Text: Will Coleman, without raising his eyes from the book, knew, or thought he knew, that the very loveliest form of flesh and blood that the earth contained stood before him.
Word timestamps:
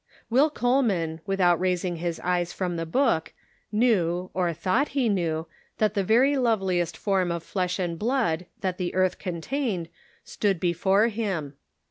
Will 0.31 0.49
Coleman, 0.49 1.21
without 1.27 1.59
raising 1.59 1.97
his 1.97 2.19
eyes 2.21 2.51
from 2.51 2.75
the 2.75 2.87
book, 2.87 3.33
knew, 3.71 4.31
or 4.33 4.51
thought 4.51 4.87
he 4.97 5.07
knew, 5.07 5.45
that 5.77 5.93
the 5.93 6.03
very 6.03 6.35
loveliest 6.37 6.97
form 6.97 7.31
of 7.31 7.43
flesh 7.43 7.77
and 7.77 7.99
blood 7.99 8.47
that 8.61 8.79
the 8.79 8.95
earth 8.95 9.19
contained 9.19 9.89
stood 10.23 10.59
before 10.59 11.09
him. 11.09 11.53